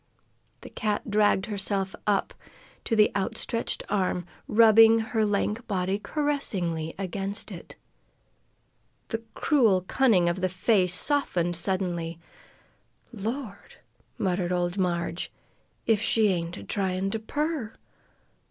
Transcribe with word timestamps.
The 0.61 0.71
cat 0.71 1.11
dragged 1.11 1.45
herself 1.45 1.93
up 2.07 2.33
to 2.85 2.95
the 2.95 3.11
outstretched 3.15 3.83
arm, 3.87 4.25
rubbing 4.47 4.97
her 4.97 5.23
lank 5.23 5.67
body 5.67 5.99
caressingly 5.99 6.95
against 6.97 7.51
it. 7.51 7.75
The 9.09 9.21
cruel, 9.35 9.81
cunning 9.81 10.27
old 10.27 10.51
face 10.51 10.95
softened 10.95 11.55
suddenly. 11.55 12.17
"Lord!" 13.13 13.75
muttered 14.17 14.51
old 14.51 14.75
Marg, 14.79 15.21
"if 15.85 16.01
she 16.01 16.29
ain't 16.29 16.57
a 16.57 16.63
tryin' 16.63 17.11
to 17.11 17.19
purr! 17.19 17.75